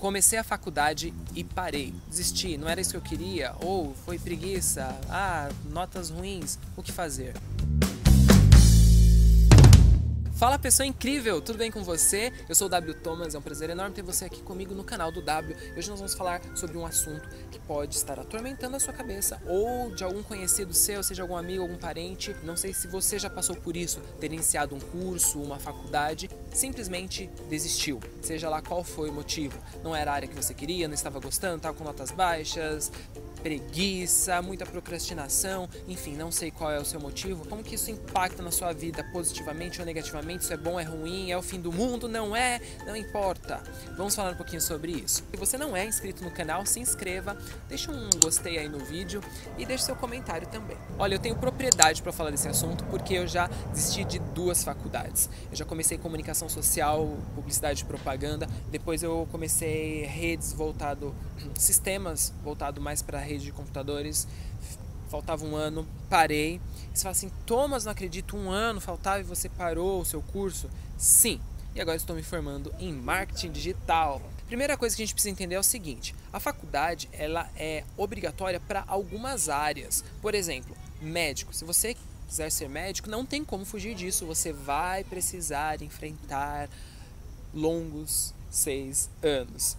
Comecei 0.00 0.38
a 0.38 0.42
faculdade 0.42 1.12
e 1.34 1.44
parei. 1.44 1.92
Desisti, 2.08 2.56
não 2.56 2.70
era 2.70 2.80
isso 2.80 2.92
que 2.92 2.96
eu 2.96 3.02
queria, 3.02 3.54
ou 3.60 3.94
foi 4.06 4.18
preguiça, 4.18 4.98
ah, 5.10 5.50
notas 5.70 6.08
ruins, 6.08 6.58
o 6.74 6.82
que 6.82 6.90
fazer? 6.90 7.34
Fala 10.40 10.58
pessoa 10.58 10.86
incrível, 10.86 11.42
tudo 11.42 11.58
bem 11.58 11.70
com 11.70 11.84
você? 11.84 12.32
Eu 12.48 12.54
sou 12.54 12.66
o 12.66 12.70
W 12.70 12.94
Thomas, 12.94 13.34
é 13.34 13.38
um 13.38 13.42
prazer 13.42 13.68
enorme 13.68 13.94
ter 13.94 14.00
você 14.00 14.24
aqui 14.24 14.40
comigo 14.40 14.74
no 14.74 14.82
canal 14.82 15.12
do 15.12 15.20
W. 15.20 15.54
Hoje 15.76 15.90
nós 15.90 15.98
vamos 15.98 16.14
falar 16.14 16.40
sobre 16.56 16.78
um 16.78 16.86
assunto 16.86 17.28
que 17.50 17.58
pode 17.58 17.94
estar 17.94 18.18
atormentando 18.18 18.74
a 18.74 18.80
sua 18.80 18.94
cabeça 18.94 19.38
ou 19.44 19.94
de 19.94 20.02
algum 20.02 20.22
conhecido 20.22 20.72
seu, 20.72 21.02
seja 21.02 21.20
algum 21.20 21.36
amigo, 21.36 21.60
algum 21.60 21.76
parente. 21.76 22.34
Não 22.42 22.56
sei 22.56 22.72
se 22.72 22.88
você 22.88 23.18
já 23.18 23.28
passou 23.28 23.54
por 23.54 23.76
isso, 23.76 24.00
ter 24.18 24.32
iniciado 24.32 24.74
um 24.74 24.80
curso, 24.80 25.42
uma 25.42 25.58
faculdade, 25.58 26.30
simplesmente 26.52 27.30
desistiu, 27.48 28.00
seja 28.20 28.48
lá 28.48 28.60
qual 28.60 28.82
foi 28.82 29.10
o 29.10 29.12
motivo. 29.12 29.58
Não 29.82 29.94
era 29.94 30.10
a 30.10 30.14
área 30.14 30.28
que 30.28 30.34
você 30.34 30.52
queria, 30.52 30.88
não 30.88 30.94
estava 30.94 31.20
gostando, 31.20 31.56
estava 31.56 31.76
com 31.76 31.84
notas 31.84 32.10
baixas, 32.10 32.90
preguiça, 33.42 34.40
muita 34.42 34.64
procrastinação, 34.66 35.68
enfim, 35.88 36.16
não 36.16 36.30
sei 36.30 36.50
qual 36.50 36.70
é 36.70 36.78
o 36.78 36.84
seu 36.84 37.00
motivo. 37.00 37.46
Como 37.46 37.62
que 37.62 37.74
isso 37.74 37.90
impacta 37.90 38.42
na 38.42 38.50
sua 38.50 38.72
vida 38.72 39.02
positivamente 39.12 39.80
ou 39.80 39.86
negativamente? 39.86 40.44
Isso 40.44 40.52
é 40.52 40.56
bom, 40.56 40.78
é 40.78 40.84
ruim, 40.84 41.30
é 41.30 41.36
o 41.36 41.42
fim 41.42 41.60
do 41.60 41.72
mundo? 41.72 42.08
Não 42.08 42.36
é? 42.36 42.60
Não 42.86 42.94
importa. 42.94 43.62
Vamos 43.96 44.14
falar 44.14 44.32
um 44.32 44.36
pouquinho 44.36 44.60
sobre 44.60 44.92
isso. 44.92 45.24
Se 45.30 45.36
você 45.36 45.58
não 45.58 45.76
é 45.76 45.84
inscrito 45.86 46.22
no 46.22 46.30
canal, 46.30 46.64
se 46.66 46.80
inscreva, 46.80 47.36
deixa 47.68 47.90
um 47.90 48.10
gostei 48.22 48.58
aí 48.58 48.68
no 48.68 48.78
vídeo 48.78 49.22
e 49.58 49.64
deixe 49.64 49.84
seu 49.84 49.96
comentário 49.96 50.46
também. 50.46 50.76
Olha, 50.98 51.14
eu 51.14 51.18
tenho 51.18 51.36
propriedade 51.36 52.02
para 52.02 52.12
falar 52.12 52.30
desse 52.30 52.48
assunto 52.48 52.84
porque 52.84 53.14
eu 53.14 53.26
já 53.26 53.48
desisti 53.72 54.04
de 54.04 54.18
duas 54.18 54.62
faculdades. 54.62 55.28
Eu 55.50 55.56
já 55.56 55.64
comecei 55.64 55.98
comunicação 55.98 56.48
social, 56.48 57.16
publicidade 57.34 57.82
e 57.82 57.84
propaganda, 57.86 58.46
depois 58.70 59.02
eu 59.02 59.26
comecei 59.30 60.04
redes 60.04 60.52
voltado 60.52 61.14
sistemas 61.56 62.32
voltado 62.42 62.80
mais 62.80 63.02
para 63.02 63.18
rede 63.32 63.44
de 63.44 63.52
computadores. 63.52 64.26
Faltava 65.08 65.44
um 65.44 65.56
ano, 65.56 65.86
parei. 66.08 66.60
Você 66.92 67.02
fala 67.02 67.12
assim, 67.12 67.30
Thomas, 67.46 67.84
não 67.84 67.92
acredito, 67.92 68.36
um 68.36 68.50
ano 68.50 68.80
faltava 68.80 69.20
e 69.20 69.24
você 69.24 69.48
parou 69.48 70.00
o 70.00 70.04
seu 70.04 70.22
curso? 70.22 70.68
Sim, 70.96 71.40
e 71.74 71.80
agora 71.80 71.96
estou 71.96 72.14
me 72.16 72.22
formando 72.22 72.72
em 72.78 72.92
marketing 72.92 73.50
digital. 73.50 74.20
Primeira 74.46 74.76
coisa 74.76 74.96
que 74.96 75.02
a 75.02 75.06
gente 75.06 75.14
precisa 75.14 75.30
entender 75.30 75.54
é 75.54 75.58
o 75.58 75.62
seguinte: 75.62 76.14
a 76.32 76.40
faculdade 76.40 77.08
ela 77.12 77.48
é 77.56 77.84
obrigatória 77.96 78.58
para 78.58 78.84
algumas 78.86 79.48
áreas. 79.48 80.04
Por 80.20 80.34
exemplo, 80.34 80.76
médico. 81.00 81.54
Se 81.54 81.64
você 81.64 81.96
quiser 82.26 82.50
ser 82.50 82.68
médico, 82.68 83.08
não 83.08 83.24
tem 83.24 83.44
como 83.44 83.64
fugir 83.64 83.94
disso. 83.94 84.26
Você 84.26 84.52
vai 84.52 85.04
precisar 85.04 85.80
enfrentar 85.82 86.68
longos 87.54 88.34
seis 88.50 89.08
anos. 89.22 89.76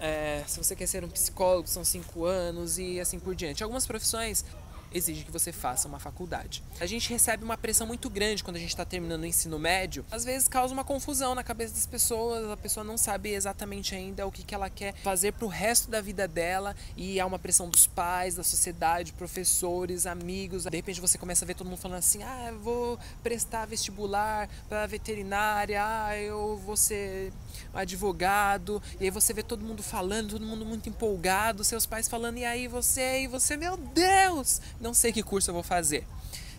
É, 0.00 0.44
se 0.46 0.58
você 0.58 0.76
quer 0.76 0.86
ser 0.86 1.04
um 1.04 1.08
psicólogo, 1.08 1.66
são 1.68 1.84
cinco 1.84 2.24
anos 2.24 2.78
e 2.78 3.00
assim 3.00 3.18
por 3.18 3.34
diante. 3.34 3.62
Algumas 3.62 3.86
profissões 3.86 4.44
exige 4.92 5.24
que 5.24 5.30
você 5.30 5.52
faça 5.52 5.88
uma 5.88 5.98
faculdade. 5.98 6.62
A 6.80 6.86
gente 6.86 7.10
recebe 7.10 7.44
uma 7.44 7.56
pressão 7.56 7.86
muito 7.86 8.08
grande 8.08 8.42
quando 8.42 8.56
a 8.56 8.60
gente 8.60 8.70
está 8.70 8.84
terminando 8.84 9.22
o 9.22 9.26
ensino 9.26 9.58
médio. 9.58 10.04
Às 10.10 10.24
vezes 10.24 10.48
causa 10.48 10.72
uma 10.72 10.84
confusão 10.84 11.34
na 11.34 11.42
cabeça 11.42 11.74
das 11.74 11.86
pessoas, 11.86 12.50
a 12.50 12.56
pessoa 12.56 12.84
não 12.84 12.96
sabe 12.96 13.30
exatamente 13.30 13.94
ainda 13.94 14.26
o 14.26 14.32
que, 14.32 14.42
que 14.42 14.54
ela 14.54 14.70
quer 14.70 14.94
fazer 15.02 15.32
para 15.32 15.44
o 15.44 15.48
resto 15.48 15.90
da 15.90 16.00
vida 16.00 16.26
dela 16.26 16.74
e 16.96 17.20
há 17.20 17.26
uma 17.26 17.38
pressão 17.38 17.68
dos 17.68 17.86
pais, 17.86 18.34
da 18.34 18.44
sociedade, 18.44 19.12
professores, 19.12 20.06
amigos. 20.06 20.64
De 20.64 20.76
repente 20.76 21.00
você 21.00 21.18
começa 21.18 21.44
a 21.44 21.46
ver 21.46 21.54
todo 21.54 21.68
mundo 21.68 21.78
falando 21.78 21.98
assim: 21.98 22.22
ah, 22.22 22.48
eu 22.50 22.58
vou 22.58 22.98
prestar 23.22 23.66
vestibular 23.66 24.48
para 24.68 24.86
veterinária, 24.86 25.80
ah, 25.82 26.16
eu 26.16 26.56
vou 26.64 26.76
ser 26.76 27.32
advogado. 27.74 28.82
E 29.00 29.04
aí 29.04 29.10
você 29.10 29.32
vê 29.32 29.42
todo 29.42 29.64
mundo 29.64 29.82
falando, 29.82 30.30
todo 30.30 30.44
mundo 30.44 30.64
muito 30.64 30.88
empolgado, 30.88 31.64
seus 31.64 31.86
pais 31.86 32.08
falando, 32.08 32.38
e 32.38 32.44
aí 32.44 32.68
você, 32.68 33.22
e 33.22 33.26
você, 33.26 33.56
meu 33.56 33.76
Deus, 33.76 34.60
não 34.80 34.94
sei 34.94 35.12
que 35.12 35.22
curso 35.22 35.50
eu 35.50 35.54
vou 35.54 35.62
fazer. 35.62 36.06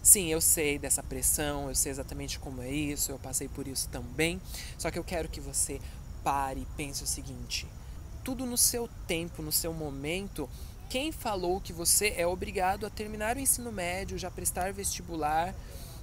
Sim, 0.01 0.27
eu 0.27 0.39
sei 0.39 0.79
dessa 0.79 1.03
pressão, 1.03 1.67
eu 1.69 1.75
sei 1.75 1.91
exatamente 1.91 2.39
como 2.39 2.61
é 2.61 2.71
isso, 2.71 3.11
eu 3.11 3.19
passei 3.19 3.47
por 3.47 3.67
isso 3.67 3.89
também. 3.89 4.41
Só 4.77 4.89
que 4.89 4.97
eu 4.97 5.03
quero 5.03 5.27
que 5.27 5.41
você 5.41 5.81
pare 6.23 6.61
e 6.61 6.67
pense 6.77 7.03
o 7.03 7.07
seguinte: 7.07 7.67
tudo 8.23 8.45
no 8.45 8.57
seu 8.57 8.89
tempo, 9.07 9.41
no 9.41 9.51
seu 9.51 9.73
momento. 9.73 10.49
Quem 10.89 11.11
falou 11.11 11.61
que 11.61 11.71
você 11.71 12.15
é 12.17 12.25
obrigado 12.25 12.83
a 12.83 12.89
terminar 12.89 13.35
o 13.35 13.39
ensino 13.39 13.71
médio, 13.71 14.17
já 14.17 14.31
prestar 14.31 14.73
vestibular 14.73 15.53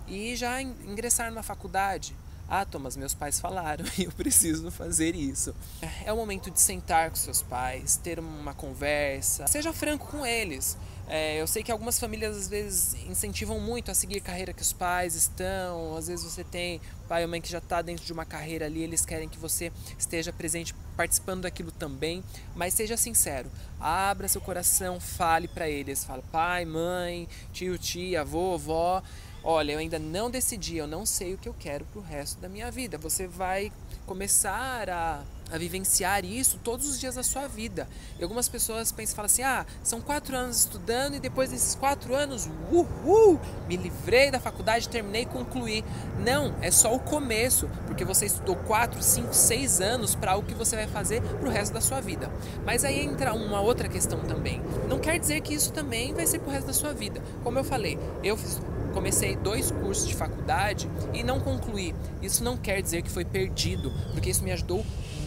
e 0.07 0.37
já 0.37 0.63
ingressar 0.63 1.29
numa 1.29 1.43
faculdade? 1.43 2.15
Ah, 2.49 2.65
Thomas, 2.65 2.97
meus 2.97 3.13
pais 3.13 3.41
falaram 3.41 3.85
e 3.99 4.05
eu 4.05 4.13
preciso 4.13 4.71
fazer 4.71 5.15
isso. 5.15 5.55
É 6.05 6.13
o 6.13 6.17
momento 6.17 6.51
de 6.51 6.61
sentar 6.61 7.11
com 7.11 7.17
seus 7.17 7.43
pais, 7.43 7.97
ter 7.97 8.19
uma 8.19 8.55
conversa, 8.55 9.47
seja 9.47 9.73
franco 9.73 10.07
com 10.07 10.25
eles. 10.25 10.77
É, 11.09 11.41
eu 11.41 11.47
sei 11.47 11.63
que 11.63 11.71
algumas 11.71 12.01
famílias 12.01 12.37
às 12.37 12.49
vezes 12.49 12.95
incentivam 13.09 13.61
muito 13.61 13.93
a 13.93 13.95
seguir 13.95 14.19
a 14.19 14.21
carreira 14.21 14.53
que 14.53 14.63
os 14.63 14.73
pais 14.73 15.15
estão. 15.15 15.97
Às 15.97 16.09
vezes 16.09 16.25
você 16.25 16.43
tem 16.43 16.81
pai 17.09 17.23
ou 17.23 17.29
mãe 17.29 17.41
que 17.41 17.49
já 17.49 17.59
está 17.59 17.81
dentro 17.81 18.05
de 18.05 18.13
uma 18.13 18.25
carreira 18.25 18.67
ali, 18.67 18.83
eles 18.83 19.07
querem 19.07 19.29
que 19.29 19.39
você 19.39 19.71
esteja 19.97 20.33
presente, 20.33 20.75
participando 20.97 21.43
daquilo 21.43 21.71
também. 21.71 22.25
Mas 22.57 22.75
seja 22.75 22.97
sincero, 22.97 23.49
abra 23.79 24.27
seu 24.27 24.41
coração, 24.41 24.99
fale 24.99 25.47
para 25.47 25.69
eles. 25.69 26.03
Fala, 26.03 26.25
pai, 26.33 26.65
mãe, 26.65 27.29
tio, 27.53 27.79
tia, 27.79 28.23
avô, 28.23 28.55
avó 28.55 29.01
olha, 29.47 29.73
eu 29.73 29.79
ainda 29.79 29.99
não 29.99 30.29
decidi, 30.29 30.77
eu 30.77 30.89
não 30.89 31.07
sei 31.07 31.35
o 31.35 31.39
que 31.39 31.49
eu 31.49 31.55
quero 31.57 31.85
pro 31.87 32.01
resto 32.01 32.41
da 32.41 32.49
minha 32.49 32.69
vida. 32.69 32.99
Você 32.99 33.29
vai 33.29 33.71
começar 34.05 34.91
a, 34.91 35.23
a 35.53 35.57
vivenciar 35.57 36.25
isso 36.25 36.59
todos 36.65 36.89
os 36.89 36.99
dias 36.99 37.15
da 37.15 37.23
sua 37.23 37.47
vida. 37.47 37.89
E 38.19 38.25
algumas 38.25 38.49
pessoas 38.49 38.91
pensam 38.91 39.15
falam 39.15 39.27
assim: 39.27 39.43
ah, 39.43 39.65
são 39.85 40.01
quatro 40.01 40.37
anos 40.37 40.59
estudando 40.59 41.15
e 41.15 41.21
depois 41.21 41.51
desses 41.51 41.77
quatro 41.77 42.13
anos, 42.13 42.49
uhul, 42.73 43.39
me 43.69 43.77
livrei 43.77 44.33
da 44.33 44.41
faculdade, 44.41 44.89
terminei 44.89 45.25
concluí. 45.25 45.85
Não, 46.19 46.53
é 46.61 46.73
só 46.73 46.93
o 46.93 46.99
começo, 46.99 47.71
porque 47.87 48.05
você 48.05 48.27
estudou 48.27 48.57
quatro, 48.57 49.01
cinco, 49.01 49.33
seis 49.33 49.81
anos 49.81 50.17
para 50.17 50.37
o 50.37 50.43
que 50.43 50.55
você 50.55 50.75
vai 50.75 50.89
fazer 50.89 51.23
pro 51.23 51.51
resto 51.51 51.73
da 51.73 51.81
sua 51.81 52.01
vida. 52.01 52.29
Mas 52.65 52.83
aí 52.83 52.99
entra 52.99 53.33
uma 53.33 53.61
outra 53.61 53.89
questão 53.89 54.19
também. 54.25 54.61
Não 54.89 54.99
quer 54.99 55.21
dizer 55.21 55.41
que 55.41 55.55
isso 55.55 55.73
também 55.73 56.13
vai 56.13 56.27
ser 56.27 56.41
pro 56.41 56.51
resto 56.51 56.67
da 56.67 56.73
sua 56.73 56.93
vida. 56.93 57.23
Como 57.45 57.57
eu 57.57 57.65
falei, 57.65 57.97
eu 58.25 58.37
fiz 58.37 58.61
comecei 58.97 59.37
dois 59.37 59.71
cursos 59.71 60.09
de 60.09 60.15
faculdade 60.15 60.89
e 61.13 61.23
não 61.23 61.39
concluí. 61.39 61.95
Isso 62.23 62.43
não 62.43 62.57
quer 62.57 62.81
dizer 62.81 63.03
que 63.03 63.11
foi 63.11 63.27
perdido, 63.27 63.93
porque 64.13 64.31
isso 64.31 64.43
me 64.43 64.51
ajudou 64.53 64.83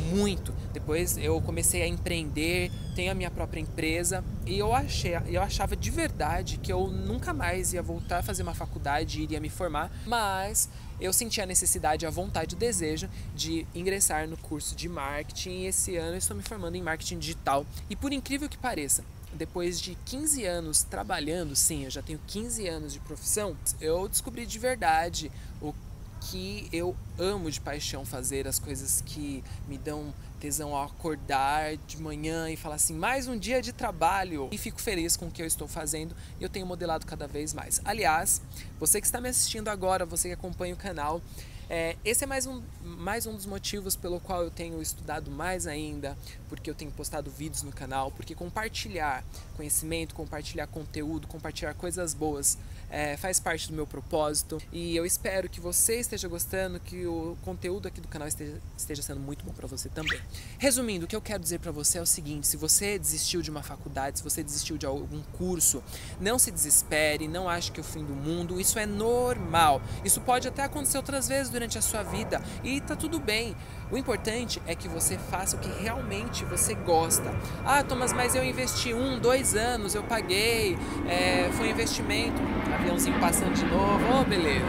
muito. 0.09 0.51
Depois 0.73 1.15
eu 1.17 1.39
comecei 1.39 1.83
a 1.83 1.87
empreender, 1.87 2.71
tenho 2.95 3.11
a 3.11 3.13
minha 3.13 3.29
própria 3.29 3.59
empresa 3.59 4.23
e 4.43 4.57
eu 4.57 4.73
achei, 4.73 5.11
eu 5.27 5.39
achava 5.43 5.75
de 5.75 5.91
verdade 5.91 6.57
que 6.57 6.73
eu 6.73 6.87
nunca 6.87 7.31
mais 7.31 7.71
ia 7.71 7.83
voltar 7.83 8.17
a 8.17 8.23
fazer 8.23 8.41
uma 8.41 8.55
faculdade 8.55 9.21
iria 9.21 9.39
me 9.39 9.49
formar, 9.49 9.91
mas 10.07 10.67
eu 10.99 11.13
senti 11.13 11.39
a 11.39 11.45
necessidade, 11.45 12.07
a 12.07 12.09
vontade, 12.09 12.55
o 12.55 12.57
desejo 12.57 13.07
de 13.35 13.67
ingressar 13.75 14.27
no 14.27 14.35
curso 14.35 14.75
de 14.75 14.89
marketing 14.89 15.51
e 15.51 15.65
esse 15.67 15.95
ano 15.95 16.15
eu 16.15 16.17
estou 16.17 16.35
me 16.35 16.41
formando 16.41 16.75
em 16.75 16.81
marketing 16.81 17.19
digital. 17.19 17.63
E 17.87 17.95
por 17.95 18.11
incrível 18.11 18.49
que 18.49 18.57
pareça, 18.57 19.03
depois 19.33 19.79
de 19.79 19.95
15 20.05 20.45
anos 20.45 20.83
trabalhando, 20.83 21.55
sim, 21.55 21.83
eu 21.85 21.89
já 21.89 22.01
tenho 22.01 22.19
15 22.27 22.67
anos 22.67 22.93
de 22.93 22.99
profissão, 22.99 23.55
eu 23.79 24.07
descobri 24.07 24.45
de 24.45 24.59
verdade 24.59 25.31
o 25.61 25.73
que 26.21 26.67
eu 26.73 26.95
amo 27.17 27.49
de 27.49 27.61
paixão 27.61 28.05
fazer, 28.05 28.47
as 28.47 28.59
coisas 28.59 29.01
que 29.05 29.43
me 29.67 29.77
dão 29.77 30.13
tesão 30.39 30.73
ao 30.75 30.85
acordar 30.85 31.75
de 31.77 32.01
manhã 32.01 32.49
e 32.49 32.55
falar 32.55 32.75
assim, 32.75 32.93
mais 32.93 33.27
um 33.27 33.37
dia 33.37 33.61
de 33.61 33.73
trabalho. 33.73 34.47
E 34.51 34.57
fico 34.57 34.81
feliz 34.81 35.15
com 35.17 35.27
o 35.27 35.31
que 35.31 35.41
eu 35.41 35.45
estou 35.45 35.67
fazendo 35.67 36.15
e 36.39 36.43
eu 36.43 36.49
tenho 36.49 36.65
modelado 36.65 37.05
cada 37.05 37.27
vez 37.27 37.53
mais. 37.53 37.81
Aliás, 37.83 38.41
você 38.79 38.99
que 39.01 39.07
está 39.07 39.19
me 39.19 39.29
assistindo 39.29 39.67
agora, 39.67 40.05
você 40.05 40.29
que 40.29 40.33
acompanha 40.33 40.73
o 40.73 40.77
canal, 40.77 41.21
é, 41.69 41.95
esse 42.03 42.23
é 42.23 42.27
mais 42.27 42.47
um, 42.47 42.63
mais 42.83 43.27
um 43.27 43.35
dos 43.35 43.45
motivos 43.45 43.95
pelo 43.95 44.19
qual 44.19 44.43
eu 44.43 44.49
tenho 44.49 44.81
estudado 44.81 45.29
mais 45.29 45.67
ainda, 45.67 46.17
porque 46.49 46.69
eu 46.69 46.73
tenho 46.73 46.91
postado 46.91 47.29
vídeos 47.29 47.61
no 47.61 47.71
canal, 47.71 48.11
porque 48.11 48.33
compartilhar 48.33 49.23
conhecimento, 49.55 50.15
compartilhar 50.15 50.65
conteúdo, 50.67 51.27
compartilhar 51.27 51.75
coisas 51.75 52.13
boas 52.13 52.57
é, 52.89 53.15
faz 53.17 53.39
parte 53.39 53.67
do 53.67 53.75
meu 53.75 53.85
propósito 53.85 54.59
e 54.71 54.95
eu 54.95 55.05
espero 55.05 55.47
que 55.47 55.61
você 55.61 55.99
esteja 55.99 56.27
gostando, 56.27 56.79
que 56.79 57.05
o 57.05 57.37
conteúdo 57.43 57.87
aqui 57.87 58.01
do 58.01 58.07
canal 58.07 58.27
esteja, 58.27 58.59
esteja 58.75 59.01
sendo 59.01 59.19
muito 59.19 59.45
bom 59.45 59.53
para 59.53 59.67
você 59.67 59.89
também. 59.89 60.19
Resumindo, 60.57 61.05
o 61.05 61.07
que 61.07 61.15
eu 61.15 61.21
quero 61.21 61.41
dizer 61.41 61.59
para 61.59 61.71
você 61.71 61.99
é 61.99 62.01
o 62.01 62.05
seguinte: 62.05 62.47
se 62.47 62.57
você 62.57 62.97
desistiu 62.97 63.41
de 63.41 63.51
uma 63.51 63.61
faculdade, 63.61 64.19
se 64.19 64.23
você 64.23 64.43
desistiu 64.43 64.77
de 64.77 64.85
algum 64.85 65.21
curso, 65.37 65.83
não 66.19 66.39
se 66.39 66.51
desespere, 66.51 67.27
não 67.27 67.47
ache 67.47 67.71
que 67.71 67.79
é 67.79 67.83
o 67.83 67.85
fim 67.85 68.03
do 68.03 68.13
mundo, 68.13 68.59
isso 68.59 68.79
é 68.79 68.85
normal. 68.85 69.81
Isso 70.03 70.19
pode 70.21 70.47
até 70.47 70.63
acontecer 70.63 70.97
outras 70.97 71.27
vezes 71.27 71.51
durante 71.59 71.77
a 71.77 71.81
sua 71.81 72.03
vida 72.03 72.41
e 72.63 72.79
tá 72.79 72.95
tudo 72.95 73.19
bem. 73.19 73.53
O 73.91 73.97
importante 73.97 74.61
é 74.65 74.73
que 74.73 74.87
você 74.87 75.17
faça 75.17 75.57
o 75.57 75.59
que 75.59 75.69
realmente 75.83 76.45
você 76.45 76.73
gosta. 76.73 77.35
Ah, 77.65 77.83
Thomas, 77.83 78.13
mas 78.13 78.33
eu 78.33 78.43
investi 78.43 78.93
um, 78.93 79.19
dois 79.19 79.55
anos, 79.55 79.93
eu 79.93 80.03
paguei, 80.03 80.77
é, 81.07 81.49
foi 81.51 81.67
um 81.67 81.71
investimento. 81.71 82.41
Aviãozinho 82.73 83.19
passando 83.19 83.55
de 83.55 83.65
novo, 83.65 84.05
oh, 84.21 84.23
beleza. 84.23 84.65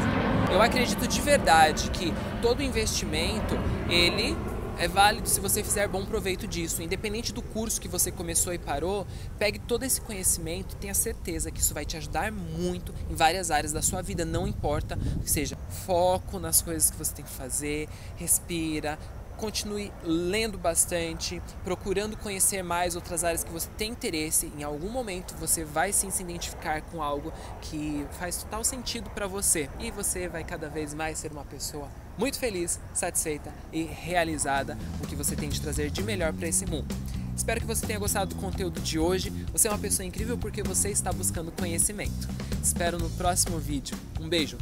Eu 0.50 0.60
acredito 0.60 1.06
de 1.06 1.20
verdade 1.20 1.90
que 1.90 2.12
todo 2.42 2.60
investimento, 2.60 3.56
ele 3.88 4.36
é 4.80 4.88
válido 4.88 5.28
se 5.28 5.38
você 5.40 5.62
fizer 5.62 5.86
bom 5.86 6.06
proveito 6.06 6.48
disso. 6.48 6.82
Independente 6.82 7.34
do 7.34 7.42
curso 7.42 7.78
que 7.78 7.86
você 7.86 8.10
começou 8.10 8.54
e 8.54 8.58
parou, 8.58 9.06
pegue 9.38 9.58
todo 9.58 9.82
esse 9.82 10.00
conhecimento, 10.00 10.74
tenha 10.76 10.94
certeza 10.94 11.50
que 11.50 11.60
isso 11.60 11.74
vai 11.74 11.84
te 11.84 11.98
ajudar 11.98 12.32
muito 12.32 12.94
em 13.10 13.14
várias 13.14 13.50
áreas 13.50 13.72
da 13.72 13.82
sua 13.82 14.00
vida, 14.00 14.24
não 14.24 14.48
importa 14.48 14.98
seja 15.22 15.58
foco 15.84 16.38
nas 16.38 16.62
coisas 16.62 16.90
que 16.90 16.96
você 16.96 17.12
tem 17.14 17.24
que 17.24 17.30
fazer, 17.30 17.90
respira, 18.16 18.98
continue 19.40 19.90
lendo 20.04 20.58
bastante, 20.58 21.40
procurando 21.64 22.14
conhecer 22.14 22.62
mais 22.62 22.94
outras 22.94 23.24
áreas 23.24 23.42
que 23.42 23.50
você 23.50 23.68
tem 23.78 23.90
interesse. 23.90 24.52
Em 24.56 24.62
algum 24.62 24.90
momento 24.90 25.34
você 25.40 25.64
vai 25.64 25.92
sim 25.92 26.10
se 26.10 26.22
identificar 26.22 26.82
com 26.82 27.02
algo 27.02 27.32
que 27.62 28.06
faz 28.18 28.36
total 28.36 28.62
sentido 28.62 29.08
para 29.10 29.26
você 29.26 29.70
e 29.80 29.90
você 29.90 30.28
vai 30.28 30.44
cada 30.44 30.68
vez 30.68 30.92
mais 30.92 31.18
ser 31.18 31.32
uma 31.32 31.44
pessoa 31.44 31.88
muito 32.18 32.38
feliz, 32.38 32.78
satisfeita 32.92 33.50
e 33.72 33.82
realizada 33.82 34.76
o 35.02 35.06
que 35.06 35.16
você 35.16 35.34
tem 35.34 35.48
de 35.48 35.58
trazer 35.58 35.90
de 35.90 36.02
melhor 36.02 36.34
para 36.34 36.46
esse 36.46 36.66
mundo. 36.66 36.94
Espero 37.34 37.60
que 37.60 37.66
você 37.66 37.86
tenha 37.86 37.98
gostado 37.98 38.34
do 38.34 38.40
conteúdo 38.40 38.78
de 38.80 38.98
hoje. 38.98 39.30
Você 39.52 39.66
é 39.66 39.70
uma 39.70 39.78
pessoa 39.78 40.04
incrível 40.04 40.36
porque 40.36 40.62
você 40.62 40.90
está 40.90 41.10
buscando 41.10 41.50
conhecimento. 41.50 42.28
Espero 42.62 42.98
no 42.98 43.08
próximo 43.08 43.58
vídeo. 43.58 43.96
Um 44.20 44.28
beijo. 44.28 44.58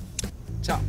Tchau. 0.63 0.81